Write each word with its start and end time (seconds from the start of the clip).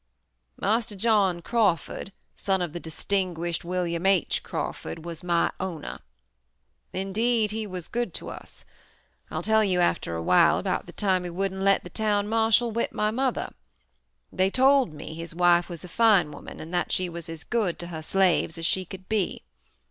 "Marster 0.59 0.95
John 0.95 1.43
Crawford, 1.43 2.11
son 2.35 2.59
of 2.63 2.73
the 2.73 2.79
distinguished 2.79 3.63
William 3.63 4.07
H. 4.07 4.41
Crawford, 4.41 5.05
was 5.05 5.23
my 5.23 5.51
owner. 5.59 5.99
Indeed, 6.91 7.51
he 7.51 7.67
was 7.67 7.87
good 7.87 8.11
to 8.15 8.29
us. 8.29 8.65
I'll 9.29 9.43
tell 9.43 9.63
you 9.63 9.79
after 9.79 10.15
awhile 10.15 10.57
about 10.57 10.87
the 10.87 10.91
time 10.91 11.23
he 11.23 11.29
wouldn't 11.29 11.61
let 11.61 11.83
the 11.83 11.91
town 11.91 12.27
marshal 12.27 12.71
whip 12.71 12.91
my 12.93 13.11
mother. 13.11 13.53
They 14.33 14.49
told 14.49 14.91
me 14.91 15.13
his 15.13 15.35
wife 15.35 15.69
was 15.69 15.83
a 15.83 15.87
fine 15.87 16.31
woman 16.31 16.59
and 16.59 16.73
that 16.73 16.91
she 16.91 17.07
was 17.07 17.29
as 17.29 17.43
good 17.43 17.77
to 17.77 17.87
her 17.89 18.01
slaves 18.01 18.57
as 18.57 18.65
she 18.65 18.85
could 18.85 19.07
be. 19.07 19.43